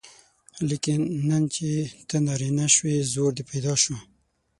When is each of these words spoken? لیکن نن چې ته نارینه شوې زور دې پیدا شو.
لیکن 0.69 0.99
نن 1.27 1.43
چې 1.55 1.67
ته 2.09 2.15
نارینه 2.25 2.65
شوې 2.75 2.95
زور 3.13 3.31
دې 3.37 3.43
پیدا 3.51 3.73
شو. 3.83 3.95